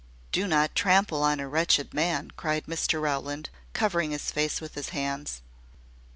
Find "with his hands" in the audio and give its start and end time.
4.59-5.43